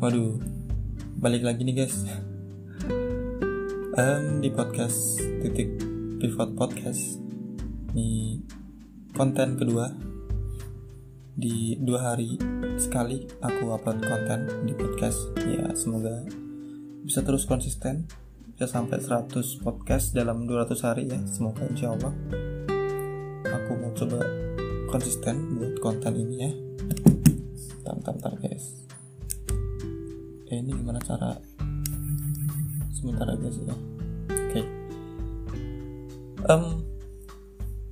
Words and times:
Waduh, 0.00 0.40
balik 1.20 1.44
lagi 1.44 1.60
nih 1.60 1.84
guys. 1.84 2.08
um, 4.00 4.40
di 4.40 4.48
podcast 4.48 5.20
titik 5.44 5.76
pivot 6.16 6.56
podcast. 6.56 7.20
Ini 7.92 8.40
konten 9.12 9.60
kedua. 9.60 9.92
Di 11.36 11.76
dua 11.84 12.16
hari 12.16 12.40
sekali 12.80 13.28
aku 13.44 13.76
upload 13.76 14.00
konten 14.00 14.48
di 14.64 14.72
podcast. 14.72 15.36
Ya 15.44 15.68
semoga 15.76 16.24
bisa 17.04 17.20
terus 17.20 17.44
konsisten. 17.44 18.08
Bisa 18.56 18.72
sampai 18.72 19.04
100 19.04 19.60
podcast 19.60 20.16
dalam 20.16 20.48
200 20.48 20.80
hari 20.80 21.12
ya. 21.12 21.20
Semoga 21.28 21.68
insya 21.68 21.92
Allah 21.92 22.16
aku 23.52 23.70
mau 23.76 23.92
coba 23.92 24.24
konsisten 24.88 25.60
buat 25.60 25.76
konten 25.84 26.16
ini 26.16 26.36
ya. 26.40 26.52
Bentar 28.00 28.32
guys 28.39 28.39
eh 30.50 30.58
ini 30.58 30.74
gimana 30.74 30.98
cara? 30.98 31.38
Sebentar 32.90 33.22
aja 33.30 33.48
sih 33.54 33.62
ya. 33.62 33.76
Oke. 34.34 34.62
Um, 36.50 36.82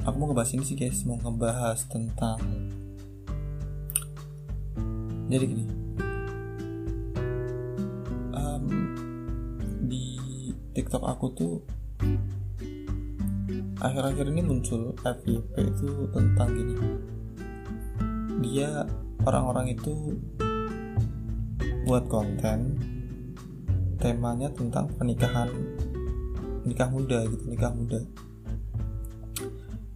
aku 0.02 0.14
mau 0.18 0.26
ngebahas 0.34 0.58
ini 0.58 0.66
sih 0.66 0.74
guys. 0.74 1.06
Mau 1.06 1.22
ngebahas 1.22 1.86
tentang 1.86 2.42
jadi 5.30 5.44
gini. 5.46 5.64
Um, 8.34 8.66
di 9.86 10.18
TikTok 10.74 11.06
aku 11.06 11.26
tuh 11.38 11.54
akhir-akhir 13.78 14.34
ini 14.34 14.42
muncul 14.42 14.98
FYP 15.06 15.54
itu 15.62 16.10
tentang 16.10 16.50
gini. 16.58 16.74
Dia 18.42 18.82
orang-orang 19.22 19.78
itu 19.78 20.18
buat 21.88 22.04
konten 22.04 22.76
temanya 23.96 24.52
tentang 24.52 24.92
pernikahan 24.92 25.48
nikah 26.68 26.92
muda 26.92 27.24
gitu 27.24 27.48
nikah 27.48 27.72
muda. 27.72 28.04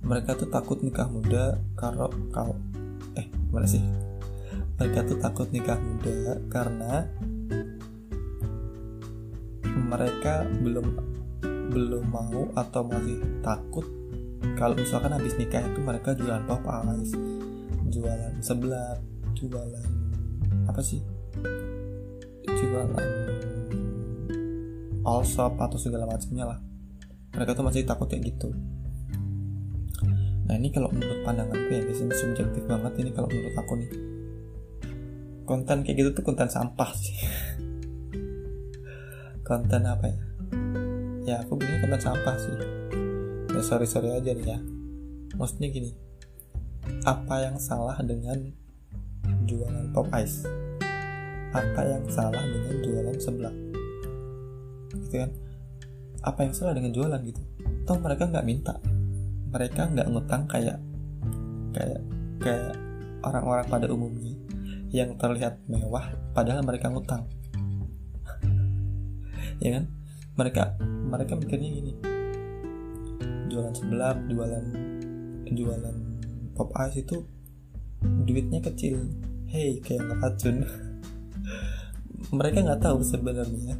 Mereka 0.01 0.41
tuh 0.41 0.49
takut 0.49 0.81
nikah 0.81 1.05
muda 1.13 1.61
kalau 1.77 2.09
kalau 2.33 2.57
eh 3.21 3.29
mana 3.53 3.69
sih? 3.69 3.85
Mereka 4.81 5.05
tuh 5.05 5.21
takut 5.21 5.53
nikah 5.53 5.77
muda 5.77 6.41
karena 6.49 7.05
mereka 9.77 10.49
belum 10.49 10.97
belum 11.45 12.05
mau 12.09 12.49
atau 12.57 12.89
masih 12.89 13.21
takut 13.45 13.85
kalau 14.57 14.73
misalkan 14.81 15.13
habis 15.13 15.37
nikah 15.37 15.61
itu 15.61 15.85
mereka 15.85 16.17
jualan 16.17 16.41
pop 16.49 16.65
ice 17.05 17.13
jualan 17.93 18.33
sebelah 18.41 18.97
jualan 19.37 19.89
apa 20.69 20.81
sih 20.81 21.05
jualan. 22.47 23.11
All 25.03 25.23
shop 25.27 25.59
atau 25.59 25.79
segala 25.79 26.07
macamnya 26.07 26.55
lah. 26.55 26.59
Mereka 27.35 27.57
tuh 27.57 27.65
masih 27.67 27.87
takut 27.87 28.07
kayak 28.07 28.35
gitu. 28.35 28.55
Nah 30.47 30.55
ini 30.59 30.69
kalau 30.71 30.93
menurut 30.93 31.25
pandanganku 31.25 31.71
ya 31.73 31.83
guys 31.83 32.03
ini 32.03 32.13
subjektif 32.13 32.63
banget 32.69 32.93
ini 33.01 33.11
kalau 33.15 33.29
menurut 33.31 33.55
aku 33.57 33.73
nih. 33.79 33.91
Konten 35.49 35.83
kayak 35.83 35.97
gitu 35.99 36.11
tuh 36.15 36.25
konten 36.27 36.47
sampah 36.47 36.91
sih. 36.95 37.17
Konten 39.49 39.83
apa 39.85 40.07
ya? 40.07 40.21
Ya 41.23 41.37
aku 41.43 41.59
bilang 41.59 41.83
konten 41.83 42.03
sampah 42.03 42.37
sih. 42.39 42.55
Ya 43.51 43.61
sorry 43.61 43.87
sorry 43.91 44.15
aja 44.15 44.31
nih 44.33 44.47
ya. 44.47 44.59
Maksudnya 45.35 45.69
gini 45.71 45.91
apa 47.03 47.35
yang 47.43 47.57
salah 47.59 47.99
dengan 48.03 48.39
jualan 49.47 49.91
pop 49.95 50.07
ice 50.15 50.47
apa 51.53 51.81
yang 51.85 52.05
salah 52.09 52.41
dengan 52.41 52.77
jualan 52.81 53.17
sebelah. 53.21 53.55
Gitu 54.97 55.17
kan? 55.21 55.31
Apa 56.25 56.49
yang 56.49 56.55
salah 56.57 56.73
dengan 56.73 56.97
jualan 56.97 57.21
gitu? 57.29 57.43
Toh 57.85 57.99
mereka 58.01 58.25
nggak 58.25 58.47
minta. 58.49 58.75
Mereka 59.53 59.93
nggak 59.93 60.09
ngutang 60.09 60.49
kayak 60.49 60.81
kayak 61.77 62.01
kayak 62.41 62.73
orang-orang 63.21 63.67
pada 63.69 63.87
umumnya 63.93 64.33
yang 64.93 65.17
terlihat 65.21 65.61
mewah 65.69 66.09
padahal 66.33 66.65
mereka 66.65 66.89
ngutang. 66.89 67.29
Ya 69.63 69.79
kan? 69.79 69.87
Mereka 70.35 70.63
mereka 71.07 71.39
mikirnya 71.39 71.71
gini. 71.71 71.93
Jualan 73.47 73.71
sebelah 73.77 74.19
jualan 74.27 74.65
jualan 75.53 75.97
pop 76.57 76.75
ice 76.83 77.05
itu 77.05 77.23
duitnya 78.27 78.59
kecil. 78.59 79.07
Hey 79.47 79.79
kayak 79.79 80.19
racun 80.19 80.67
mereka 82.31 82.63
nggak 82.63 82.83
tahu 82.85 83.03
sebenarnya 83.03 83.75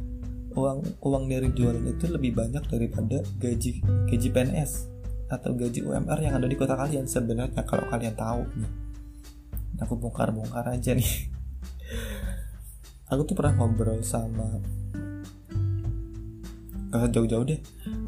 uang 0.53 1.01
uang 1.01 1.23
dari 1.31 1.49
jualan 1.49 1.85
itu 1.87 2.05
lebih 2.11 2.37
banyak 2.37 2.61
daripada 2.69 3.23
gaji 3.41 3.81
gaji 4.09 4.27
PNS 4.29 4.93
atau 5.33 5.57
gaji 5.57 5.81
UMR 5.81 6.19
yang 6.21 6.37
ada 6.37 6.45
di 6.45 6.53
kota 6.53 6.77
kalian 6.77 7.09
sebenarnya 7.09 7.65
kalau 7.65 7.89
kalian 7.89 8.13
tahu 8.13 8.45
nih. 8.53 8.71
Aku 9.81 9.97
bongkar 9.97 10.29
bongkar 10.29 10.69
aja 10.69 10.93
nih. 10.93 11.33
Aku 13.09 13.25
tuh 13.25 13.33
pernah 13.33 13.57
ngobrol 13.57 14.05
sama 14.05 14.61
gak 16.93 17.09
jauh-jauh 17.09 17.45
deh. 17.45 17.57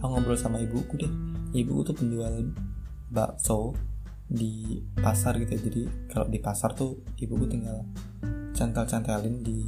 Aku 0.01 0.09
ngobrol 0.13 0.37
sama 0.37 0.61
ibuku 0.61 1.01
deh. 1.01 1.11
Ibuku 1.57 1.81
tuh 1.89 1.95
penjual 1.97 2.53
bakso 3.09 3.73
di 4.29 4.85
pasar 5.01 5.41
gitu 5.41 5.57
ya. 5.57 5.61
Jadi 5.65 5.81
kalau 6.13 6.29
di 6.29 6.37
pasar 6.37 6.77
tuh 6.77 7.01
ibuku 7.17 7.49
tinggal 7.49 7.81
cantel-cantelin 8.53 9.41
di 9.41 9.59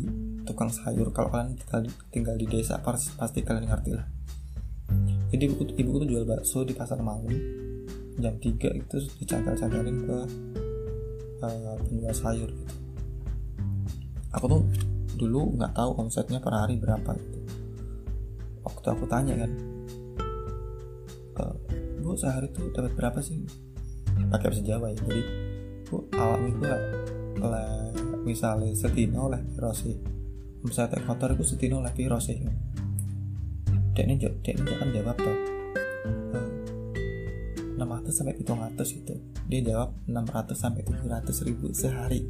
tukang 0.48 0.72
sayur. 0.72 1.12
Kalau 1.12 1.28
kalian 1.28 1.60
tinggal 1.60 1.80
di, 1.84 1.92
tinggal 2.10 2.36
di 2.40 2.48
desa 2.48 2.80
pasti, 2.80 3.12
pasti 3.20 3.44
kalian 3.44 3.68
ngerti 3.68 3.92
lah. 3.92 4.08
Jadi 5.28 5.44
ibuku, 5.44 5.64
ibuku 5.76 5.98
tuh 6.08 6.10
jual 6.10 6.24
bakso 6.24 6.64
di 6.64 6.72
pasar 6.72 7.04
malam 7.04 7.28
jam 8.18 8.34
3 8.40 8.80
itu 8.80 8.98
dicantel-cantelin 9.22 9.98
ke 10.08 10.18
uh, 11.44 11.78
penjual 11.84 12.16
sayur 12.16 12.50
gitu. 12.50 12.76
Aku 14.34 14.46
tuh 14.48 14.62
dulu 15.18 15.58
nggak 15.60 15.76
tahu 15.76 15.92
omsetnya 16.00 16.40
per 16.40 16.54
hari 16.56 16.80
berapa 16.80 17.12
gitu. 17.18 17.40
Waktu 18.64 18.88
aku 18.94 19.06
tanya 19.10 19.34
kan 19.40 19.52
e, 21.40 21.44
bu 22.04 22.14
sehari 22.14 22.52
tuh 22.54 22.70
dapat 22.70 22.94
berapa 22.94 23.20
sih? 23.24 23.42
Pakai 24.30 24.48
bahasa 24.52 24.62
Jawa 24.62 24.94
ya. 24.94 24.98
Jadi 25.02 25.22
bu 25.90 26.06
awak 26.14 26.40
itu 26.46 26.66
lah 27.42 27.90
misalnya 28.28 28.76
setino 28.76 29.32
lah 29.32 29.40
piro 29.40 29.72
misalnya 30.68 31.00
kotor 31.08 31.32
itu 31.34 31.48
setino 31.48 31.80
lah 31.80 31.96
piro 31.96 32.20
sih? 32.20 32.36
Dek 33.96 34.04
ini 34.04 34.20
dek 34.20 34.44
ini 34.44 34.72
kan 34.76 34.92
jawab 34.92 35.16
tuh 35.16 35.38
enam 37.78 37.94
ratus 37.94 38.14
sampai 38.20 38.36
hitung 38.36 38.60
ratus 38.60 38.90
itu 38.98 39.16
dia 39.48 39.62
jawab 39.64 39.96
600 40.10 40.58
sampai 40.60 40.84
700 40.84 41.48
ribu 41.48 41.72
sehari. 41.72 42.22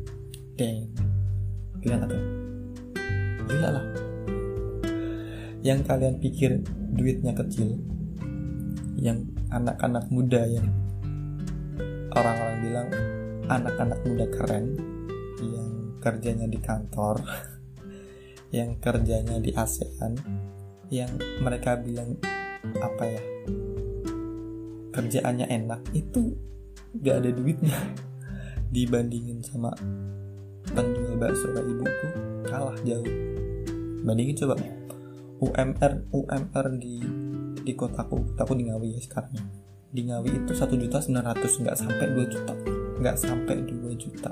Dan 0.54 0.94
gila 1.82 2.06
tuh 2.06 2.24
gila 3.50 3.70
lah. 3.74 3.86
Yang 5.66 5.80
kalian 5.90 6.16
pikir 6.22 6.62
duitnya 6.94 7.34
kecil 7.34 7.82
yang 8.98 9.26
anak-anak 9.50 10.10
muda 10.14 10.46
yang 10.46 10.70
orang-orang 12.14 12.58
bilang 12.62 12.88
anak-anak 13.48 14.00
muda 14.06 14.26
keren 14.34 14.66
yang 15.42 15.70
kerjanya 16.02 16.50
di 16.50 16.60
kantor 16.62 17.22
yang 18.52 18.80
kerjanya 18.80 19.44
di 19.44 19.52
ASEAN 19.52 20.16
yang 20.88 21.12
mereka 21.44 21.76
bilang 21.76 22.16
apa 22.80 23.04
ya 23.04 23.24
kerjaannya 24.96 25.46
enak 25.52 25.82
itu 25.94 26.34
gak 27.04 27.22
ada 27.24 27.30
duitnya. 27.32 27.78
Dibandingin 28.76 29.40
sama 29.46 29.72
penjual 30.68 31.16
bakso 31.16 31.48
kayak 31.56 31.68
ibuku 31.72 32.08
kalah 32.44 32.78
jauh. 32.84 33.08
Bandingin 34.04 34.36
coba 34.44 34.60
UMR 35.38 35.94
UMR 36.12 36.68
di 36.76 37.00
di 37.64 37.72
kotaku 37.76 38.32
kotaku 38.32 38.58
di 38.58 38.68
Ngawi 38.68 38.98
ya 38.98 39.02
sekarang 39.04 39.36
di 39.88 40.02
Ngawi 40.08 40.44
itu 40.44 40.52
satu 40.52 40.76
juta 40.76 41.00
sembilan 41.00 41.36
ratus 41.36 41.52
nggak 41.64 41.78
sampai 41.78 42.06
2 42.12 42.34
juta. 42.34 42.54
Nggak 42.98 43.18
sampai 43.22 43.56
2 43.64 44.02
juta 44.02 44.32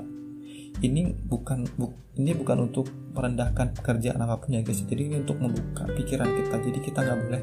ini 0.84 1.16
bukan 1.16 1.64
bu, 1.76 1.88
ini 2.20 2.36
bukan 2.36 2.68
untuk 2.68 2.88
merendahkan 3.16 3.72
pekerjaan 3.80 4.20
apa 4.20 4.36
pun 4.40 4.56
ya 4.56 4.60
guys. 4.60 4.84
Jadi 4.84 5.02
ini 5.08 5.16
untuk 5.24 5.40
membuka 5.40 5.88
pikiran 5.88 6.28
kita. 6.28 6.56
Jadi 6.60 6.78
kita 6.84 6.98
nggak 7.00 7.18
boleh 7.24 7.42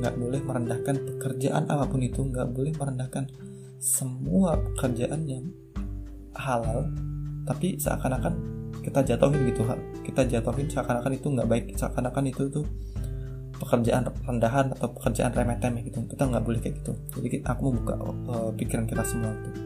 nggak 0.00 0.14
boleh 0.16 0.40
merendahkan 0.40 0.96
pekerjaan 1.04 1.64
apa 1.68 1.84
pun 1.84 2.00
itu. 2.00 2.20
Nggak 2.24 2.48
boleh 2.52 2.72
merendahkan 2.72 3.24
semua 3.76 4.56
pekerjaan 4.56 5.28
yang 5.28 5.44
halal 6.32 6.88
tapi 7.44 7.76
seakan-akan 7.76 8.32
kita 8.80 9.04
jatuhin 9.04 9.48
gitu 9.52 9.62
kita 10.02 10.24
jatuhin 10.24 10.66
seakan-akan 10.68 11.12
itu 11.12 11.26
nggak 11.28 11.48
baik. 11.48 11.64
Seakan-akan 11.76 12.24
itu 12.32 12.48
tuh 12.48 12.64
pekerjaan 13.60 14.08
rendahan 14.24 14.72
atau 14.72 14.88
pekerjaan 14.96 15.32
remeh-temeh 15.32 15.84
gitu. 15.88 16.00
Kita 16.08 16.24
nggak 16.24 16.44
boleh 16.44 16.60
kayak 16.64 16.80
gitu. 16.80 16.92
Jadi 17.20 17.44
aku 17.44 17.60
mau 17.68 17.72
buka 17.84 17.94
uh, 18.00 18.50
pikiran 18.56 18.88
kita 18.88 19.04
semua 19.04 19.32
gitu. 19.44 19.60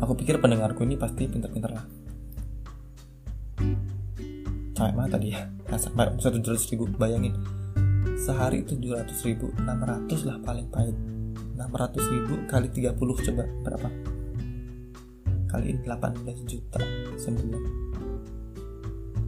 Aku 0.00 0.12
pikir 0.16 0.36
pendengarku 0.40 0.84
ini 0.84 0.96
pasti 0.96 1.28
pinter-pinter 1.28 1.72
lah. 1.72 1.86
Sampai 4.76 4.92
mana 4.92 5.08
tadi 5.08 5.32
ya? 5.32 5.48
Sampai 5.80 6.12
satu 6.20 6.36
ratus 6.36 6.68
ribu 6.68 6.84
bayangin. 7.00 7.32
Sehari 8.20 8.64
tujuh 8.64 8.92
ratus 8.96 9.24
ribu 9.24 9.48
enam 9.56 9.80
ratus 9.80 10.28
lah 10.28 10.36
paling 10.44 10.68
pahit. 10.68 10.96
Enam 11.56 11.72
ratus 11.72 12.04
ribu 12.12 12.44
kali 12.44 12.68
30 12.68 12.92
coba 13.00 13.44
berapa? 13.64 13.88
Kali 15.48 15.80
18 15.80 16.44
juta 16.44 16.80
sebulan 17.16 17.62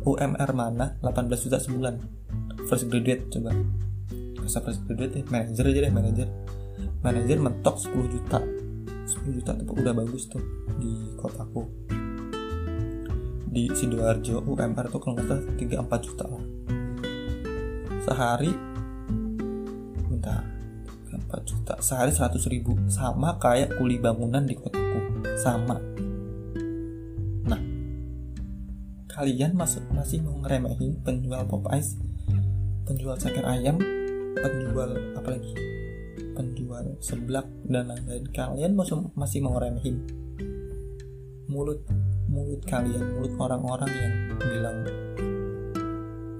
UMR 0.05 0.51
mana? 0.53 1.01
18 1.01 1.45
juta 1.49 1.57
sebulan 1.57 1.95
first 2.69 2.93
graduate 2.93 3.33
coba. 3.33 3.57
Masa 4.45 4.61
first 4.61 4.85
graduate 4.85 5.21
ya 5.21 5.25
manager 5.33 5.65
aja 5.69 5.81
deh 5.89 5.93
manager 5.93 6.29
manager 7.01 7.39
mentok 7.41 7.77
10 7.81 8.15
juta 8.15 8.41
10 9.09 9.37
juta 9.41 9.57
tuh 9.57 9.73
udah 9.73 9.97
bagus 9.97 10.29
tuh 10.29 10.45
di 10.77 11.17
kotaku. 11.17 11.65
Di 13.49 13.73
sidoarjo 13.73 14.45
UMR 14.45 14.93
tuh 14.93 15.01
kalau 15.01 15.17
nggak 15.17 15.27
salah 15.27 15.45
3-4 15.57 16.05
juta 16.05 16.25
lah. 16.29 16.45
Sehari 18.05 18.53
bentar 20.13 20.45
4 21.09 21.25
juta. 21.49 21.75
Sehari 21.81 22.13
100 22.13 22.53
ribu. 22.53 22.77
Sama 22.93 23.41
kayak 23.41 23.81
kuli 23.81 23.97
bangunan 23.97 24.45
di 24.45 24.53
kotaku. 24.53 25.25
Sama. 25.41 25.81
Nah 27.49 27.61
kalian 29.09 29.57
masuk 29.57 29.89
masih 29.97 30.21
mau 30.21 30.37
ngeremehin 30.45 31.01
penjual 31.01 31.49
pop 31.49 31.65
ice 31.73 31.97
penjual 32.89 33.19
ceker 33.21 33.45
ayam 33.45 33.77
penjual 34.39 34.97
apa 35.13 35.29
lagi 35.37 35.53
penjual 36.39 36.95
seblak 37.03 37.51
dan 37.67 37.91
lain-lain. 37.91 38.31
Kalian 38.31 38.79
masih 39.19 39.43
mau 39.43 39.59
ngeremehin 39.59 39.99
mulut 41.49 41.81
mulut 42.29 42.61
kalian 42.69 43.17
mulut 43.17 43.33
orang-orang 43.41 43.89
yang 43.89 44.15
bilang 44.37 44.79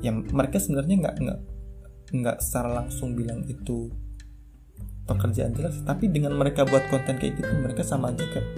ya 0.05 0.13
mereka 0.13 0.61
sebenarnya 0.61 0.97
nggak 1.01 1.17
nggak 1.17 1.41
nggak 2.13 2.37
secara 2.45 2.85
langsung 2.85 3.17
bilang 3.17 3.41
itu 3.49 3.89
pekerjaan 5.09 5.57
jelas 5.57 5.81
tapi 5.89 6.13
dengan 6.13 6.37
mereka 6.37 6.69
buat 6.69 6.85
konten 6.93 7.17
kayak 7.17 7.41
gitu 7.41 7.53
mereka 7.57 7.81
sama 7.81 8.13
aja 8.13 8.23
kayak 8.29 8.49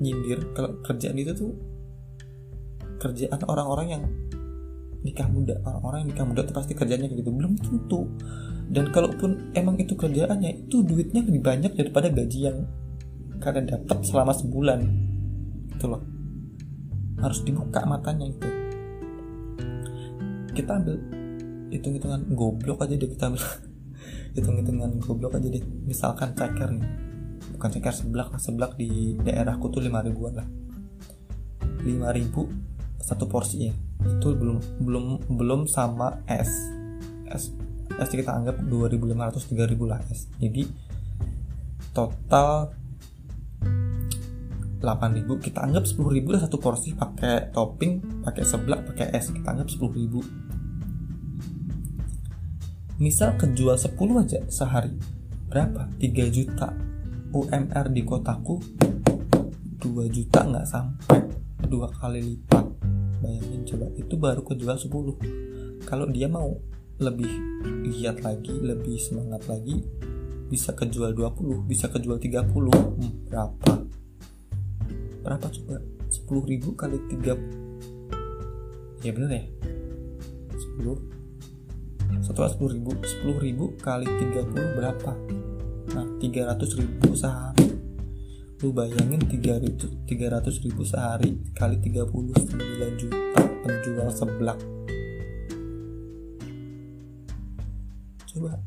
nyindir. 0.00 0.40
Kalau 0.56 0.80
kerjaan 0.80 1.20
itu 1.20 1.36
tuh 1.36 1.52
kerjaan 3.00 3.40
orang-orang 3.44 3.88
yang 3.92 4.04
nikah 5.00 5.28
muda. 5.28 5.56
Orang-orang 5.64 5.98
yang 6.04 6.08
nikah 6.14 6.26
muda 6.28 6.40
tuh 6.44 6.54
pasti 6.56 6.72
kerjanya 6.76 7.08
kayak 7.08 7.20
gitu. 7.24 7.32
Belum 7.32 7.56
tentu. 7.56 8.08
Dan 8.70 8.94
kalaupun 8.94 9.50
emang 9.56 9.80
itu 9.80 9.98
kerjaannya 9.98 10.66
itu 10.68 10.86
duitnya 10.86 11.26
lebih 11.26 11.42
banyak 11.42 11.72
daripada 11.74 12.06
gaji 12.12 12.38
yang 12.46 12.58
kalian 13.40 13.66
dapat 13.66 13.98
selama 14.06 14.32
sebulan. 14.36 14.80
Gitu 15.74 15.86
loh. 15.88 16.02
Harus 17.18 17.40
dibuka 17.42 17.82
matanya 17.88 18.28
itu. 18.30 18.48
Kita 20.54 20.70
ambil 20.76 20.96
hitung-hitungan 21.70 22.26
goblok 22.34 22.84
aja 22.84 22.94
deh 22.94 23.08
kita 23.08 23.32
ambil. 23.32 23.42
Hitung-hitungan 24.36 24.90
goblok 25.02 25.40
aja 25.40 25.48
deh. 25.48 25.64
Misalkan 25.88 26.36
ceker 26.36 26.70
nih. 26.76 26.90
Bukan 27.56 27.68
ceker 27.72 27.94
seblak 27.96 28.28
seblak 28.36 28.76
di 28.76 29.16
daerahku 29.18 29.72
tuh 29.72 29.82
lima 29.82 30.04
ribuan 30.04 30.36
lah. 30.36 30.48
Lima 31.80 32.12
ribu 32.12 32.69
satu 33.00 33.26
porsi 33.26 33.68
ya. 33.68 33.74
Itu 34.04 34.36
belum 34.36 34.84
belum 34.84 35.04
belum 35.36 35.60
sama 35.66 36.20
es. 36.28 36.48
Es 37.28 37.52
es 37.90 38.08
kita 38.08 38.32
anggap 38.32 38.62
2500 38.64 39.50
3000 39.50 39.90
lah 39.90 40.00
es. 40.08 40.30
Jadi 40.38 40.62
total 41.90 42.70
8000 44.80 45.44
kita 45.44 45.60
anggap 45.60 45.84
10000 45.84 46.32
lah 46.32 46.40
satu 46.40 46.56
porsi. 46.60 46.94
Pakai 46.94 47.50
topping 47.50 48.24
pakai 48.24 48.44
seblak 48.46 48.86
pakai 48.92 49.12
es 49.16 49.32
kita 49.32 49.52
anggap 49.52 49.68
10000 49.68 50.50
misal 53.00 53.32
kejual 53.40 53.80
10 53.80 53.96
aja 53.96 54.44
sehari 54.52 54.92
berapa? 55.48 55.88
3 55.96 56.28
juta 56.28 56.68
UMR 57.32 57.88
di 57.96 58.04
kotaku 58.04 58.60
2 59.80 60.04
juta 60.12 60.44
nggak 60.44 60.68
sampai 60.68 61.20
dua 61.64 61.88
kali 61.88 62.20
lipat 62.20 62.69
bayangin 63.20 63.62
coba 63.68 63.86
itu 63.94 64.14
baru 64.16 64.42
kejual 64.42 64.76
10 64.76 65.86
kalau 65.86 66.06
dia 66.08 66.26
mau 66.26 66.56
lebih 67.00 67.30
giat 67.88 68.20
lagi 68.20 68.52
lebih 68.52 69.00
semangat 69.00 69.48
lagi 69.48 69.80
bisa 70.50 70.74
kejual 70.74 71.14
20 71.14 71.62
bisa 71.64 71.86
kejual 71.86 72.18
30 72.18 72.50
hmm, 72.50 73.30
berapa? 73.30 73.72
Berapa 75.22 75.46
coba? 75.46 75.78
10 76.10 76.50
ribu 76.50 76.74
kali 76.74 76.98
3 77.06 79.06
ya 79.06 79.10
bener 79.14 79.30
ya? 79.30 79.46
10 80.82 82.26
setelah 82.26 82.50
10 82.50 82.76
ribu 82.76 82.90
10 82.98 83.46
ribu 83.46 83.64
kali 83.78 84.10
30 84.10 84.76
berapa? 84.76 85.14
Nah 85.94 86.06
300 86.18 86.82
ribu 86.82 87.14
sehari 87.14 87.69
lu 88.60 88.76
bayangin 88.76 89.24
300, 89.24 90.04
300 90.04 90.64
ribu 90.68 90.84
sehari 90.84 91.32
kali 91.56 91.80
39 91.80 93.00
juta 93.00 93.40
penjual 93.64 94.08
seblak. 94.12 94.60
Coba. 98.28 98.60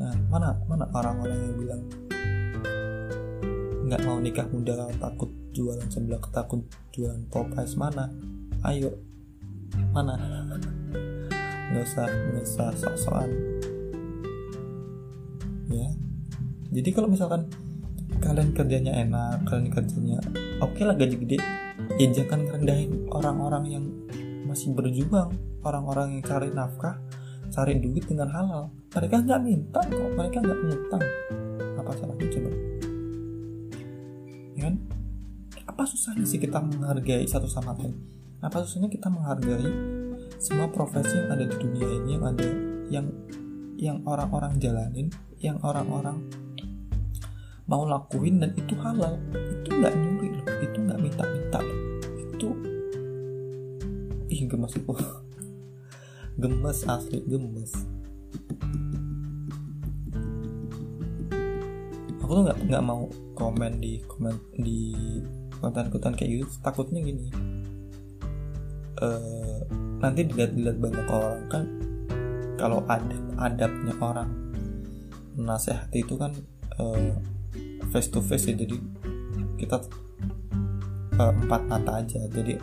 Nah 0.00 0.16
mana 0.32 0.56
mana 0.64 0.84
orang-orang 0.96 1.38
yang 1.44 1.56
bilang 1.60 1.82
nggak 3.84 4.00
mau 4.08 4.16
nikah 4.16 4.48
muda 4.48 4.88
takut 4.96 5.28
jualan 5.52 5.88
seblak 5.92 6.24
takut 6.32 6.64
jualan 6.96 7.20
popeyes 7.28 7.76
mana? 7.76 8.08
Ayo 8.64 8.96
mana? 9.92 10.16
Nggak 11.72 11.84
usah 11.88 12.04
nggak 12.04 12.44
usah 12.44 12.68
sok-sokan 12.76 13.51
jadi 16.72 16.88
kalau 16.90 17.08
misalkan 17.12 17.46
kalian 18.18 18.50
kerjanya 18.56 18.92
enak 18.96 19.44
kalian 19.44 19.68
kerjanya 19.68 20.18
oke 20.64 20.72
okay 20.72 20.88
lah 20.88 20.96
gaji 20.96 21.16
gede 21.20 21.38
ya 22.00 22.08
jangan 22.08 22.48
rendahin 22.48 23.06
orang-orang 23.12 23.64
yang 23.68 23.84
masih 24.48 24.72
berjuang 24.72 25.32
orang-orang 25.62 26.18
yang 26.18 26.22
cari 26.24 26.48
nafkah 26.50 26.96
cari 27.52 27.76
duit 27.76 28.08
dengan 28.08 28.32
halal. 28.32 28.72
Mereka 28.96 29.28
nggak 29.28 29.40
minta 29.44 29.80
kok 29.84 30.10
mereka 30.16 30.40
nggak 30.40 30.58
ngutang. 30.64 31.04
Apa 31.76 31.90
salahnya 31.92 32.26
coba? 32.32 32.50
Ya 34.56 34.60
kan? 34.64 34.74
Apa 35.68 35.82
susahnya 35.84 36.24
sih 36.24 36.40
kita 36.40 36.64
menghargai 36.64 37.28
satu 37.28 37.44
sama 37.44 37.76
lain? 37.76 37.92
Apa 38.40 38.64
susahnya 38.64 38.88
kita 38.88 39.12
menghargai 39.12 39.68
semua 40.40 40.72
profesi 40.72 41.14
yang 41.14 41.28
ada 41.30 41.44
di 41.44 41.56
dunia 41.60 41.86
ini 41.86 42.10
yang 42.16 42.24
ada 42.24 42.48
yang 42.90 43.06
yang 43.78 43.98
orang-orang 44.08 44.58
jalanin 44.58 45.06
yang 45.38 45.60
orang-orang 45.62 46.26
mau 47.72 47.88
lakuin 47.88 48.36
dan 48.36 48.52
itu 48.52 48.76
halal. 48.76 49.16
Itu 49.32 49.72
nggak 49.72 49.96
nyuri 49.96 50.28
loh. 50.36 50.44
Itu 50.60 50.76
nggak 50.84 51.00
minta-minta 51.00 51.58
loh. 51.64 51.78
Itu 52.20 52.48
ih 54.28 54.44
gemes 54.44 54.76
itu. 54.76 54.92
Gemes 56.42 56.84
asli 56.84 57.24
gemes. 57.24 57.72
Aku 62.20 62.30
tuh 62.40 62.42
nggak 62.44 62.58
nggak 62.68 62.84
mau 62.84 63.08
komen 63.36 63.80
di 63.80 64.00
komen 64.04 64.36
di 64.60 64.92
konten-konten 65.56 66.12
kayak 66.12 66.44
gitu. 66.44 66.52
Takutnya 66.60 67.00
gini. 67.00 67.28
Uh, 69.02 69.60
nanti 69.98 70.28
dilihat-dilihat 70.28 70.78
banyak 70.78 71.06
orang 71.10 71.42
kan 71.50 71.64
kalau 72.54 72.84
ada 72.86 73.18
adabnya 73.40 73.98
orang 73.98 74.30
nasihati 75.34 76.06
itu 76.06 76.14
kan 76.14 76.30
uh, 76.78 77.10
face 77.92 78.08
to 78.08 78.24
face 78.24 78.48
ya 78.48 78.56
jadi 78.56 78.80
kita 79.60 79.76
uh, 81.22 81.32
empat 81.32 81.62
mata 81.68 82.02
aja. 82.02 82.20
Jadi 82.26 82.58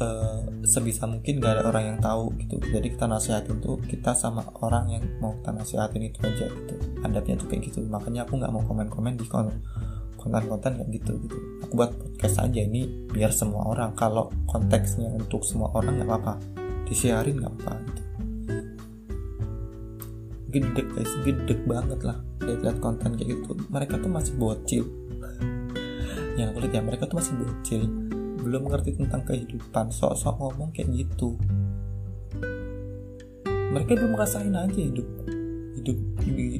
uh, 0.00 0.40
sebisa 0.64 1.06
mungkin 1.06 1.38
gak 1.38 1.60
ada 1.60 1.62
orang 1.68 1.94
yang 1.94 1.98
tahu 2.02 2.32
gitu. 2.40 2.58
Jadi 2.58 2.90
kita 2.96 3.06
nasihatin 3.06 3.62
tuh 3.62 3.78
kita 3.84 4.16
sama 4.16 4.42
orang 4.64 4.90
yang 4.90 5.04
mau 5.22 5.36
kita 5.38 5.50
nasihatin 5.54 6.02
itu 6.10 6.18
aja 6.24 6.46
gitu. 6.48 6.74
Adabnya 7.04 7.38
tuh 7.38 7.46
kayak 7.46 7.70
gitu. 7.70 7.84
Makanya 7.86 8.26
aku 8.26 8.40
nggak 8.40 8.52
mau 8.52 8.62
komen-komen 8.64 9.14
di 9.14 9.26
konten-konten 9.30 10.80
kayak 10.80 10.90
gitu 10.90 11.12
gitu. 11.22 11.38
Aku 11.64 11.72
buat 11.78 11.94
podcast 11.94 12.42
aja 12.44 12.60
ini 12.60 13.08
biar 13.14 13.32
semua 13.32 13.68
orang. 13.68 13.94
Kalau 13.94 14.32
konteksnya 14.48 15.08
untuk 15.12 15.46
semua 15.46 15.70
orang 15.76 16.00
nggak 16.00 16.08
apa-apa. 16.08 16.34
Disiarin 16.88 17.38
nggak 17.38 17.52
apa-apa 17.56 17.74
gitu. 17.86 18.02
Gede 20.50 20.82
guys 20.82 21.12
gede 21.22 21.54
banget 21.62 22.02
lah 22.02 22.29
create 22.40 22.80
konten 22.80 23.14
kayak 23.20 23.36
gitu 23.36 23.52
mereka 23.68 24.00
tuh 24.00 24.10
masih 24.10 24.32
bocil. 24.40 24.84
Yang 26.40 26.50
kulit 26.56 26.70
ya 26.72 26.80
mereka 26.80 27.04
tuh 27.04 27.20
masih 27.20 27.36
bocil. 27.36 27.82
Belum 28.40 28.66
ngerti 28.72 28.96
tentang 28.96 29.22
kehidupan 29.28 29.92
sok-sok 29.92 30.34
ngomong 30.40 30.72
kayak 30.72 30.88
gitu. 30.96 31.36
Mereka 33.70 34.00
belum 34.00 34.16
merasain 34.16 34.50
aja 34.50 34.80
hidup 34.80 35.06
hidup 35.78 35.98
di 36.24 36.58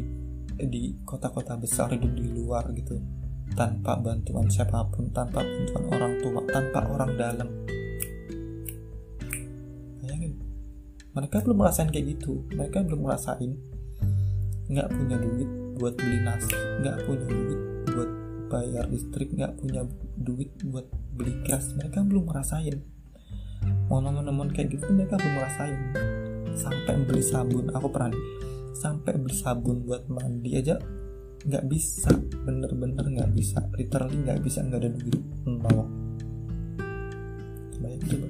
di 0.60 0.82
kota-kota 1.02 1.56
besar 1.56 1.90
hidup 1.90 2.12
di 2.12 2.28
luar 2.28 2.68
gitu. 2.76 3.00
Tanpa 3.56 3.98
bantuan 3.98 4.46
siapa 4.46 4.86
pun 4.92 5.10
tanpa 5.10 5.42
bantuan 5.42 5.84
orang 5.90 6.12
tua 6.22 6.40
tanpa 6.46 6.80
orang 6.86 7.10
dalam. 7.18 7.48
Bayangin 10.04 10.38
mereka 11.16 11.42
belum 11.42 11.58
merasain 11.58 11.90
kayak 11.90 12.14
gitu. 12.14 12.46
Mereka 12.54 12.86
belum 12.86 13.00
merasain 13.08 13.58
nggak 14.70 14.88
punya 14.94 15.18
duit 15.18 15.59
buat 15.80 15.96
beli 15.96 16.20
nasi 16.20 16.52
nggak 16.84 17.08
punya 17.08 17.24
duit 17.24 17.60
buat 17.88 18.10
bayar 18.52 18.84
listrik 18.92 19.32
nggak 19.32 19.56
punya 19.56 19.82
duit 20.20 20.52
buat 20.68 20.84
beli 21.16 21.40
gas. 21.48 21.72
Mereka 21.72 22.04
belum 22.04 22.28
ngerasain. 22.28 22.76
Mau 23.88 24.04
nemen-nemen 24.04 24.52
kayak 24.52 24.76
gitu 24.76 24.92
mereka 24.92 25.16
belum 25.16 25.34
ngerasain. 25.40 25.80
Sampai 26.52 26.94
beli 27.08 27.24
sabun. 27.24 27.72
Aku 27.72 27.88
pernah 27.88 28.12
sampai 28.76 29.16
beli 29.16 29.36
sabun 29.36 29.88
buat 29.88 30.04
mandi 30.12 30.60
aja 30.60 30.76
nggak 31.48 31.64
bisa. 31.70 32.12
Bener-bener 32.44 33.00
nggak 33.00 33.30
bisa. 33.32 33.64
Literally 33.72 34.20
nggak 34.20 34.40
bisa 34.44 34.60
nggak 34.60 34.80
ada 34.84 34.90
duit. 34.92 35.22
Nol. 35.48 35.78
Bayangin 37.80 38.06
coba. 38.12 38.28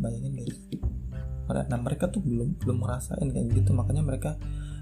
Bayangin 0.00 0.34
guys 0.34 0.58
nah 1.50 1.82
mereka 1.82 2.06
tuh 2.06 2.22
belum 2.22 2.62
belum 2.62 2.78
merasain 2.78 3.26
kayak 3.26 3.46
gitu. 3.58 3.74
Makanya 3.74 4.06
mereka 4.06 4.38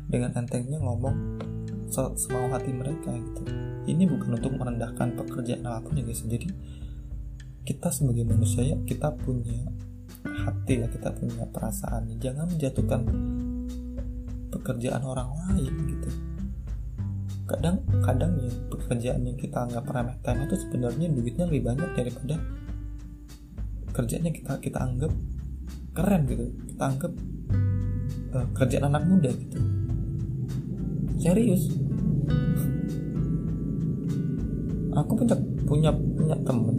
dengan 0.09 0.37
entengnya 0.37 0.81
ngomong 0.81 1.41
semau 1.89 2.53
hati 2.53 2.71
mereka 2.71 3.11
gitu. 3.17 3.43
Ini 3.89 4.05
bukan 4.05 4.37
untuk 4.37 4.53
merendahkan 4.55 5.17
pekerjaan 5.17 5.65
apa 5.65 5.89
pun 5.89 5.97
ya 5.97 6.05
guys 6.05 6.21
jadi 6.29 6.49
kita 7.65 7.89
sebagai 7.93 8.25
manusia 8.29 8.65
ya 8.65 8.77
kita 8.85 9.13
punya 9.17 9.65
hati 10.25 10.85
ya 10.85 10.87
kita 10.89 11.13
punya 11.17 11.45
perasaan. 11.49 12.09
Jangan 12.21 12.49
menjatuhkan 12.53 13.01
pekerjaan 14.53 15.03
orang 15.05 15.29
lain 15.49 15.73
gitu. 15.89 16.11
Kadang 17.49 17.81
kadang 18.05 18.37
ya 18.45 18.53
pekerjaan 18.69 19.25
yang 19.25 19.37
kita 19.41 19.65
anggap 19.65 19.89
remeh 19.89 20.17
temeh 20.21 20.45
itu 20.45 20.57
sebenarnya 20.69 21.09
duitnya 21.09 21.45
lebih 21.49 21.63
banyak 21.73 21.91
daripada 21.97 22.37
kerjanya 23.97 24.31
kita 24.31 24.61
kita 24.61 24.79
anggap 24.85 25.13
keren 25.97 26.29
gitu. 26.29 26.45
Kita 26.73 26.85
anggap 26.85 27.13
uh, 28.37 28.47
kerjaan 28.53 28.93
anak 28.93 29.05
muda 29.09 29.33
gitu 29.33 29.78
serius? 31.19 31.67
Aku 34.95 35.15
punya 35.19 35.37
punya 35.67 35.91
punya 35.93 36.37
temen. 36.47 36.77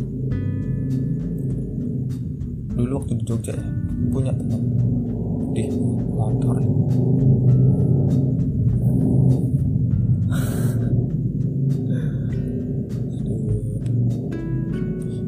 Dulu 2.73 2.91
waktu 3.03 3.13
di 3.19 3.23
Jogja 3.27 3.53
ya 3.55 3.67
punya 4.11 4.31
temen. 4.31 4.61
Di 5.51 5.63
motor. 6.15 6.55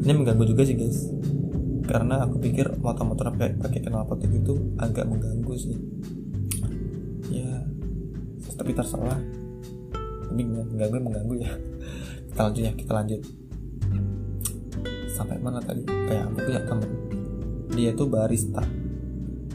Ini 0.02 0.12
mengganggu 0.18 0.44
juga 0.48 0.66
sih 0.66 0.74
guys. 0.74 1.08
Karena 1.86 2.24
aku 2.24 2.40
pikir 2.40 2.80
motor-motor 2.80 3.36
pakai 3.36 3.80
knalpot 3.84 4.24
itu 4.24 4.56
agak 4.80 5.04
mengganggu 5.04 5.54
sih 5.60 5.76
tapi 8.62 8.78
terserah. 8.78 9.18
Tapi 10.30 10.42
mengganggu 10.46 11.02
mengganggu 11.02 11.34
ya. 11.42 11.52
Kita 12.30 12.40
lanjut 12.46 12.62
ya 12.62 12.72
kita 12.78 12.92
lanjut. 12.94 13.20
Sampai 15.10 15.36
mana 15.42 15.58
tadi? 15.58 15.82
Kayak 15.82 16.30
aku 16.30 16.38
punya 16.46 16.62
temen. 16.62 16.90
Dia 17.74 17.90
tuh 17.98 18.06
barista 18.06 18.62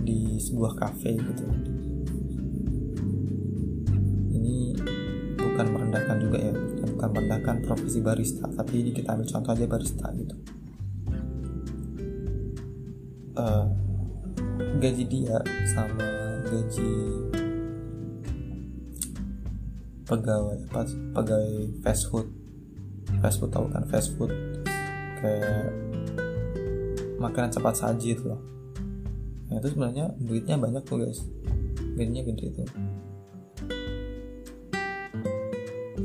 di 0.03 0.35
sebuah 0.43 0.75
cafe 0.75 1.15
gitu. 1.15 1.45
Ini 4.35 4.75
bukan 5.39 5.67
merendahkan 5.71 6.17
juga 6.19 6.37
ya. 6.43 6.53
Bukan 6.83 7.09
merendahkan 7.15 7.55
profesi 7.63 8.03
barista 8.03 8.51
tapi 8.51 8.83
ini 8.83 8.91
kita 8.91 9.15
ambil 9.15 9.27
contoh 9.31 9.51
aja 9.55 9.65
barista 9.71 10.07
gitu. 10.19 10.35
Uh, 13.37 13.69
gaji 14.81 15.05
dia 15.05 15.37
sama 15.69 16.09
gaji 16.49 17.26
pegawai 20.07 20.57
apa 20.71 20.81
pegawai 21.13 21.53
fast 21.83 22.07
food. 22.07 22.31
Fast 23.19 23.43
food 23.43 23.51
tahu 23.51 23.67
kan 23.67 23.83
fast 23.91 24.15
food. 24.15 24.31
Kayak 25.19 25.75
makanan 27.19 27.51
cepat 27.51 27.75
saji 27.75 28.15
itu 28.15 28.23
loh. 28.23 28.41
Nah 29.51 29.59
itu 29.59 29.67
sebenarnya 29.75 30.15
duitnya 30.15 30.55
banyak 30.55 30.83
tuh 30.87 31.03
guys. 31.03 31.19
Duitnya 31.75 32.23
gede 32.23 32.55
itu 32.55 32.63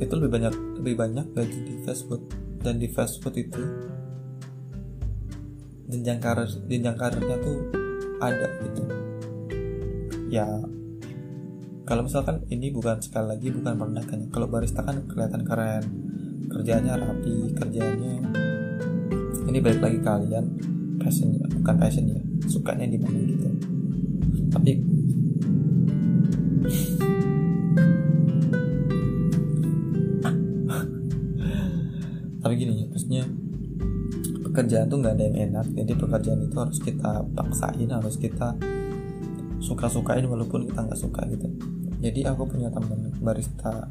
itu 0.02 0.18
lebih 0.18 0.34
banyak 0.34 0.54
lebih 0.82 0.94
banyak 0.98 1.26
gaji 1.30 1.58
di 1.62 1.74
fast 1.86 2.10
food. 2.10 2.26
Dan 2.58 2.82
di 2.82 2.90
fast 2.90 3.22
food 3.22 3.38
itu 3.38 3.62
jenjang 5.86 6.18
karir 6.18 6.50
jenjang 6.66 6.98
karirnya 6.98 7.38
tuh 7.38 7.58
ada 8.18 8.50
gitu. 8.66 8.82
Ya 10.32 10.48
kalau 11.82 12.06
misalkan 12.06 12.46
ini 12.46 12.70
bukan 12.70 13.02
sekali 13.02 13.34
lagi 13.34 13.50
bukan 13.50 13.74
merendahkan 13.74 14.30
kalau 14.30 14.46
barista 14.46 14.86
kan 14.86 15.02
kelihatan 15.10 15.42
keren. 15.42 15.82
Kerjanya 16.52 17.00
rapi 17.00 17.48
kerjanya 17.56 18.20
ini 19.50 19.58
balik 19.58 19.82
lagi 19.82 19.98
kalian. 19.98 20.46
Passion 21.02 21.34
bukan 21.58 21.74
passion 21.78 22.06
ya 22.06 22.20
sukanya 22.46 22.86
di 22.86 22.98
mana 23.02 23.18
gitu. 23.26 23.50
Tapi 24.54 24.72
tapi 32.42 32.54
gini 32.58 32.82
ya 32.82 32.86
maksudnya 32.90 33.22
pekerjaan 34.46 34.86
tuh 34.86 34.98
nggak 35.02 35.14
ada 35.18 35.24
yang 35.26 35.38
enak. 35.50 35.66
Jadi 35.74 35.92
pekerjaan 35.98 36.46
itu 36.46 36.56
harus 36.62 36.78
kita 36.78 37.26
paksain 37.34 37.90
harus 37.90 38.14
kita 38.20 38.54
suka-sukain 39.62 40.26
walaupun 40.26 40.66
kita 40.66 40.82
nggak 40.82 40.98
suka 40.98 41.22
gitu. 41.30 41.46
Jadi 42.02 42.26
aku 42.26 42.50
punya 42.50 42.66
teman 42.68 43.14
barista 43.22 43.86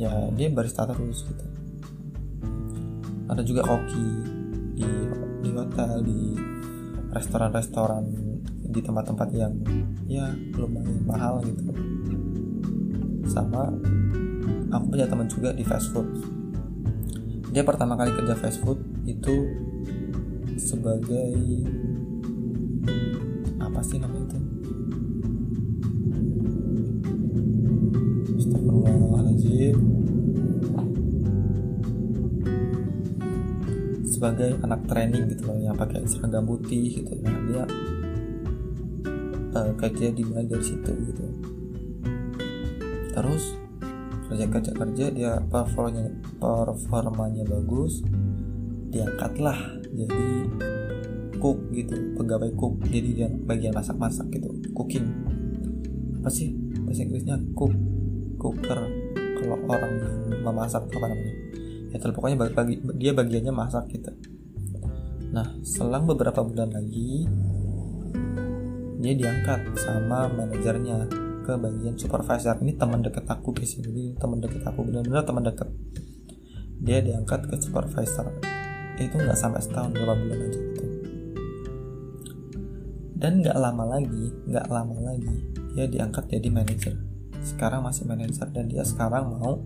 ya 0.00 0.32
dia 0.32 0.48
barista 0.48 0.88
terus 0.88 1.28
gitu. 1.28 1.44
Ada 3.28 3.44
juga 3.44 3.68
koki 3.68 4.06
di 4.74 4.88
di 5.44 5.50
hotel 5.52 6.00
di 6.00 6.20
restoran-restoran 7.12 8.04
di 8.64 8.80
tempat-tempat 8.80 9.28
yang 9.36 9.54
ya 10.08 10.32
lumayan 10.56 11.04
mahal 11.04 11.44
gitu. 11.44 11.62
Sama 13.28 13.68
aku 14.72 14.84
punya 14.88 15.04
teman 15.04 15.28
juga 15.28 15.52
di 15.52 15.62
fast 15.62 15.92
food. 15.92 16.08
Dia 17.52 17.62
pertama 17.62 17.94
kali 17.94 18.10
kerja 18.10 18.34
fast 18.34 18.58
food 18.64 18.80
itu 19.04 19.52
sebagai 20.58 21.36
apa 23.60 23.80
sih 23.84 23.98
namanya 24.00 24.32
itu 24.32 24.43
sebagai 34.24 34.56
anak 34.64 34.88
training 34.88 35.36
gitu 35.36 35.52
loh 35.52 35.60
yang 35.60 35.76
pakai 35.76 36.00
seragam 36.08 36.48
putih 36.48 36.96
gitu. 36.96 37.12
Nah 37.20 37.36
dia 37.44 37.64
uh, 39.52 39.72
kerja 39.76 40.16
di 40.16 40.24
dari 40.24 40.64
situ 40.64 40.92
gitu. 41.12 41.24
Terus 43.12 43.52
kerja 44.24 44.48
kerja 44.48 44.72
kerja 44.72 45.04
dia 45.12 45.32
performanya 45.44 46.08
performanya 46.40 47.44
bagus 47.44 48.00
diangkatlah 48.88 49.60
jadi 49.92 50.48
cook 51.36 51.60
gitu 51.76 52.16
pegawai 52.16 52.48
cook. 52.56 52.80
Jadi 52.88 53.08
dia 53.12 53.28
bagian 53.28 53.76
masak 53.76 54.00
masak 54.00 54.24
gitu 54.32 54.48
cooking. 54.72 55.04
Apa 56.24 56.32
sih 56.32 56.48
bahasa 56.80 57.04
Inggrisnya? 57.04 57.36
Cook 57.52 57.76
cooker. 58.40 58.80
Kalau 59.36 59.60
orang 59.68 59.92
yang 60.00 60.16
memasak 60.48 60.88
apa 60.88 61.12
namanya 61.12 61.34
ya 61.94 62.10
pokoknya 62.10 62.36
bagi, 62.50 62.82
dia 62.98 63.14
bagiannya 63.14 63.54
masak 63.54 63.86
gitu. 63.94 64.10
Nah 65.30 65.46
selang 65.62 66.10
beberapa 66.10 66.42
bulan 66.42 66.74
lagi 66.74 67.30
dia 68.98 69.14
diangkat 69.14 69.78
sama 69.78 70.26
manajernya 70.32 71.06
ke 71.46 71.54
bagian 71.54 71.94
supervisor. 71.94 72.58
Ini 72.58 72.74
teman 72.74 73.04
deket 73.04 73.28
aku 73.30 73.54
guys 73.54 73.78
ini 73.78 74.18
teman 74.18 74.42
deket 74.42 74.64
aku 74.66 74.82
benar-benar 74.82 75.22
teman 75.22 75.46
deket. 75.46 75.70
Dia 76.82 76.98
diangkat 76.98 77.46
ke 77.46 77.54
supervisor. 77.62 78.32
Itu 78.98 79.14
nggak 79.14 79.38
sampai 79.38 79.62
setahun 79.62 79.94
berapa 79.94 80.18
bulan 80.18 80.38
aja 80.50 80.58
gitu. 80.58 80.84
Dan 83.14 83.38
nggak 83.38 83.54
lama 83.54 83.84
lagi 83.86 84.24
nggak 84.50 84.66
lama 84.66 84.96
lagi 84.98 85.36
dia 85.78 85.86
diangkat 85.86 86.26
jadi 86.26 86.48
manajer. 86.50 86.94
Sekarang 87.44 87.86
masih 87.86 88.08
manajer 88.08 88.50
dan 88.50 88.66
dia 88.66 88.82
sekarang 88.82 89.30
mau 89.30 89.62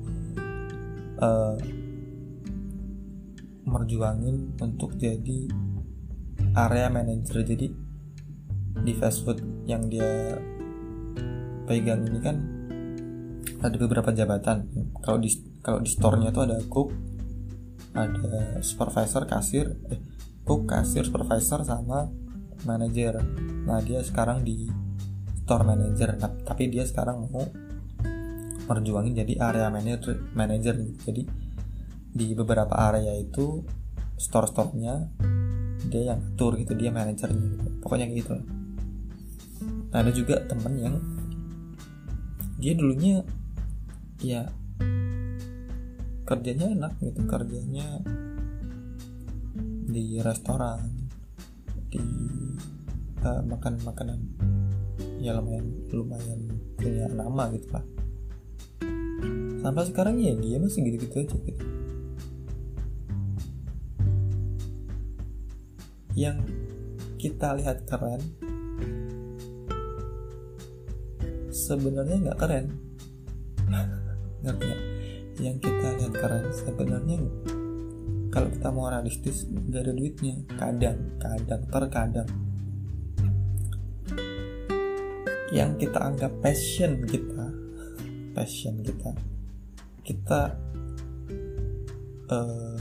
uh, 1.22 1.54
merjuangin 3.68 4.56
untuk 4.58 4.96
jadi 4.96 5.48
area 6.56 6.88
manager. 6.88 7.44
Jadi 7.44 7.66
di 8.78 8.92
fast 8.94 9.26
food 9.26 9.42
yang 9.68 9.86
dia 9.90 10.38
pegang 11.68 12.06
ini 12.08 12.20
kan 12.22 12.36
ada 13.60 13.76
beberapa 13.76 14.10
jabatan. 14.14 14.66
Kalau 15.02 15.18
di 15.20 15.30
kalau 15.60 15.82
di 15.82 15.90
store-nya 15.90 16.30
tuh 16.32 16.48
ada 16.48 16.58
cook 16.64 16.88
ada 17.92 18.62
supervisor 18.62 19.26
kasir 19.26 19.74
eh 19.90 20.00
cook 20.46 20.70
kasir 20.70 21.04
supervisor 21.04 21.66
sama 21.66 22.08
manager. 22.64 23.20
Nah 23.66 23.82
dia 23.82 24.00
sekarang 24.00 24.46
di 24.46 24.70
store 25.44 25.64
manager. 25.64 26.16
Nah, 26.16 26.32
tapi 26.44 26.68
dia 26.68 26.84
sekarang 26.84 27.28
mau 27.28 27.44
merjuangin 28.68 29.16
jadi 29.24 29.34
area 29.40 29.68
manager 29.72 30.16
manager. 30.36 30.76
Jadi 31.04 31.47
di 32.18 32.34
beberapa 32.34 32.74
area 32.74 33.14
itu 33.14 33.62
store 34.18 34.50
store-nya 34.50 35.06
dia 35.86 36.10
yang 36.10 36.34
atur 36.34 36.58
gitu 36.58 36.74
dia 36.74 36.90
manajernya 36.90 37.46
gitu. 37.54 37.66
Pokoknya 37.78 38.10
gitu. 38.10 38.34
Nah 39.94 39.98
ada 40.02 40.10
juga 40.10 40.42
temen 40.42 40.74
yang 40.74 40.96
dia 42.58 42.74
dulunya 42.74 43.22
ya 44.18 44.50
kerjanya 46.26 46.74
enak 46.74 46.98
gitu. 46.98 47.22
Kerjanya 47.30 48.02
di 49.88 50.18
restoran 50.18 50.82
di 51.88 52.02
uh, 53.22 53.40
makan 53.46 53.74
makanan 53.86 54.18
ya 55.22 55.32
lumayan 55.38 55.86
lumayan 55.94 56.40
punya 56.74 57.06
nama 57.14 57.46
gitu 57.54 57.70
lah. 57.70 57.86
Sampai 59.62 59.86
sekarang 59.86 60.18
ya 60.18 60.34
dia 60.34 60.58
masih 60.58 60.82
gitu-gitu 60.82 61.22
aja 61.22 61.38
gitu 61.46 61.77
yang 66.18 66.42
kita 67.14 67.54
lihat 67.54 67.86
keren 67.86 68.18
sebenarnya 71.54 72.16
nggak 72.26 72.38
keren. 72.42 72.66
Ngerti 74.42 74.64
nggak? 74.66 74.82
Yang 75.38 75.56
kita 75.62 75.88
lihat 76.02 76.14
keren 76.18 76.46
sebenarnya 76.50 77.18
kalau 78.34 78.48
kita 78.50 78.68
mau 78.74 78.90
realistis 78.90 79.46
nggak 79.46 79.82
ada 79.86 79.92
duitnya. 79.94 80.36
Kadang 80.58 80.98
kadang 81.22 81.62
terkadang. 81.70 82.30
Yang 85.54 85.70
kita 85.86 85.98
anggap 86.02 86.32
passion 86.42 87.06
kita 87.06 87.46
passion 88.34 88.78
kita 88.82 89.10
kita 90.02 90.54
uh, 92.30 92.77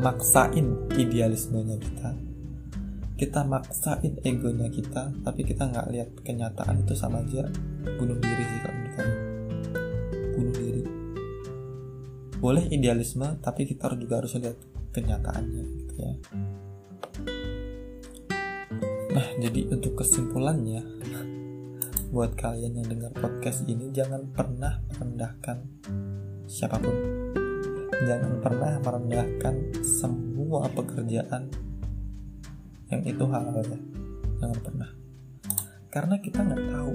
maksain 0.00 0.90
idealismenya 0.94 1.76
kita. 1.78 2.10
Kita 3.14 3.46
maksain 3.46 4.18
egonya 4.26 4.66
kita 4.70 5.14
tapi 5.22 5.46
kita 5.46 5.70
nggak 5.70 5.86
lihat 5.94 6.10
kenyataan 6.26 6.82
itu 6.82 6.94
sama 6.98 7.22
aja. 7.22 7.46
Bunuh 7.98 8.18
diri 8.18 8.42
sih 8.42 8.58
kalau 8.62 8.76
menurut 8.78 9.18
bunuh 10.34 10.54
diri. 10.54 10.82
Boleh 12.42 12.64
idealisme 12.74 13.38
tapi 13.38 13.70
kita 13.70 13.94
juga 13.94 14.22
harus 14.22 14.34
lihat 14.34 14.58
kenyataannya 14.90 15.64
gitu 15.78 15.94
ya. 15.98 16.12
Nah 19.14 19.26
jadi 19.38 19.70
untuk 19.70 20.02
kesimpulannya 20.02 20.82
buat 22.14 22.38
kalian 22.38 22.78
yang 22.78 22.86
dengar 22.86 23.10
podcast 23.10 23.66
ini 23.66 23.90
jangan 23.90 24.30
pernah 24.30 24.78
merendahkan 24.86 25.66
siapa 26.46 26.78
pun 26.78 27.13
jangan 28.02 28.42
pernah 28.42 28.72
merendahkan 28.82 29.54
semua 29.86 30.66
pekerjaan 30.74 31.46
yang 32.90 33.02
itu 33.06 33.24
halal 33.30 33.62
ya. 33.62 33.78
Jangan 34.42 34.58
pernah. 34.60 34.90
Karena 35.88 36.14
kita 36.18 36.42
nggak 36.42 36.64
tahu. 36.74 36.94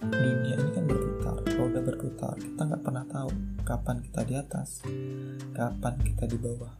Dunia 0.00 0.56
ini 0.56 0.70
kan 0.72 0.84
berputar 0.88 1.38
roda 1.54 1.80
berputar. 1.84 2.34
Kita 2.40 2.60
nggak 2.66 2.82
pernah 2.82 3.04
tahu 3.06 3.30
kapan 3.62 3.96
kita 4.02 4.20
di 4.26 4.34
atas 4.34 4.82
kapan 5.54 5.94
kita 6.02 6.24
di 6.26 6.36
bawah. 6.40 6.74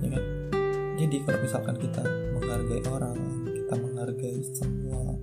Ya 0.00 0.08
kan? 0.08 0.24
Jadi 0.94 1.16
kalau 1.26 1.38
misalkan 1.42 1.76
kita 1.76 2.02
menghargai 2.32 2.82
orang 2.88 3.18
kita 3.50 3.74
menghargai 3.74 4.40
semua 4.54 5.18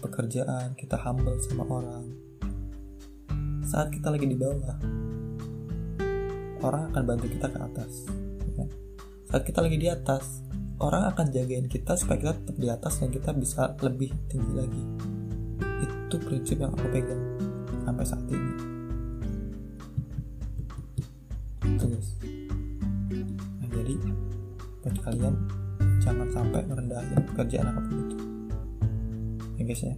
pekerjaan 0.00 0.72
kita 0.74 0.96
humble 0.96 1.36
sama 1.44 1.64
orang. 1.68 2.04
Saat 3.62 3.94
kita 3.94 4.10
lagi 4.10 4.26
di 4.26 4.34
bawah 4.34 5.09
orang 6.60 6.92
akan 6.92 7.02
bantu 7.04 7.26
kita 7.32 7.46
ke 7.48 7.58
atas 7.58 7.92
ya. 8.56 8.66
Saat 9.30 9.42
kita 9.46 9.62
lagi 9.62 9.78
di 9.78 9.88
atas 9.88 10.44
orang 10.80 11.12
akan 11.12 11.26
jagain 11.28 11.68
kita 11.68 11.92
supaya 11.94 12.18
kita 12.18 12.32
tetap 12.40 12.56
di 12.56 12.68
atas 12.72 12.92
dan 13.00 13.08
kita 13.12 13.30
bisa 13.36 13.76
lebih 13.84 14.10
tinggi 14.26 14.52
lagi. 14.56 14.82
Itu 15.84 16.16
prinsip 16.20 16.60
yang 16.60 16.72
aku 16.74 16.88
pegang 16.90 17.22
sampai 17.84 18.04
saat 18.04 18.26
ini. 18.28 18.52
Guys. 21.80 22.08
Nah 23.60 23.68
jadi 23.70 23.94
buat 24.84 24.96
kalian 25.04 25.34
jangan 26.00 26.28
sampai 26.32 26.60
merendahin 26.66 27.20
pekerjaan 27.32 27.72
apa 27.72 27.80
pun 27.84 27.96
itu. 28.04 28.16
Ya 29.60 29.62
guys 29.64 29.82
ya. 29.84 29.94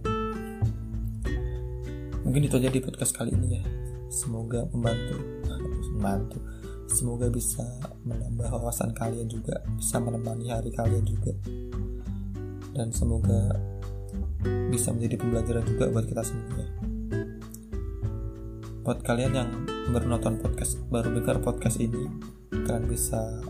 Mungkin 2.23 2.47
itu 2.47 2.55
aja 2.55 2.71
di 2.71 2.79
podcast 2.79 3.11
kali 3.15 3.35
ini 3.35 3.59
ya. 3.59 3.63
Semoga 4.07 4.67
membantu. 4.71 5.17
Membantu 5.93 6.52
semoga 6.93 7.25
bisa 7.27 7.65
menambah 8.05 8.53
wawasan 8.53 8.93
kalian 8.93 9.25
juga 9.25 9.65
bisa 9.75 9.97
menemani 9.97 10.53
hari 10.53 10.69
kalian 10.69 11.01
juga. 11.01 11.33
Dan 12.73 12.93
semoga 12.93 13.57
bisa 14.69 14.93
menjadi 14.93 15.17
pembelajaran 15.17 15.65
juga 15.65 15.89
buat 15.89 16.05
kita 16.05 16.21
semua. 16.21 16.65
Buat 18.85 19.01
kalian 19.01 19.33
yang 19.33 19.49
baru 19.89 20.05
nonton 20.05 20.37
podcast 20.37 20.77
baru 20.93 21.11
dengar 21.17 21.41
podcast 21.41 21.81
ini 21.81 22.07
kalian 22.53 22.85
bisa 22.85 23.41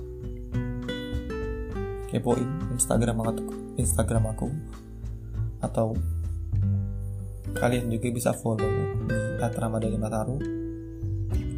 kepoin 2.07 2.47
Instagram 2.71 3.19
aku 3.27 3.43
Instagram 3.75 4.23
aku. 4.31 4.47
Atau 5.59 5.99
kalian 7.59 7.91
juga 7.91 8.07
bisa 8.07 8.31
follow 8.31 8.71
di 9.03 9.19
@ramadhani 9.39 9.99
mataru 9.99 10.62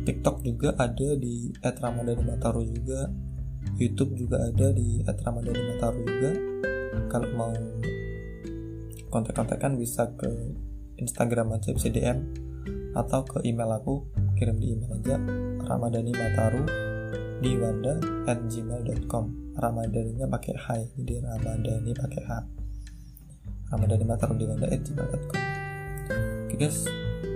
TikTok 0.05 0.45
juga 0.45 0.77
ada 0.77 1.17
di 1.17 1.49
@ramadhani 1.59 2.23
mataru 2.23 2.61
juga. 2.69 3.09
YouTube 3.81 4.13
juga 4.13 4.45
ada 4.45 4.69
di 4.71 5.01
@ramadhani 5.01 5.61
mataru 5.73 5.99
juga. 6.05 6.31
Kalau 7.09 7.29
mau 7.33 7.53
kontak-kontakan 9.09 9.79
bisa 9.79 10.11
ke 10.15 10.29
Instagram 10.99 11.55
aja 11.55 11.71
bisa 11.71 11.91
DM 11.91 12.45
atau 12.95 13.27
ke 13.27 13.43
email 13.43 13.71
aku 13.75 14.07
kirim 14.39 14.55
di 14.55 14.75
email 14.75 14.91
aja 14.95 15.19
ramadhani 15.67 16.15
mataru 16.15 16.63
di 17.43 17.51
wanda 17.59 17.99
at 18.27 18.39
gmail.com 18.47 19.55
ramadhaninya 19.59 20.27
pakai 20.31 20.55
h 20.55 20.65
jadi 20.95 21.23
ramadhani 21.23 21.91
pakai 21.91 22.21
h. 22.23 22.31
Ramadhani 23.65 24.05
mataru 24.07 24.33
di 24.39 24.45
wanda 24.47 24.67
at 24.71 24.79
gmail.com 24.79 25.39
oke 26.47 26.55
guys 26.55 26.87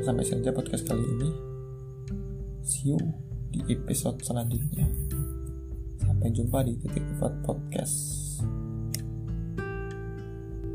sampai 0.07 0.23
sini 0.23 0.47
aja 0.47 0.55
podcast 0.55 0.87
kali 0.87 1.03
ini 1.03 1.48
See 2.63 2.93
you 2.93 2.99
di 3.49 3.65
episode 3.71 4.21
selanjutnya. 4.21 4.85
Sampai 5.99 6.29
jumpa 6.31 6.63
di 6.63 6.77
titik 6.79 7.05
kuat 7.17 7.33
podcast. 7.43 8.29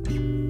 thank 0.04 0.20
you 0.20 0.43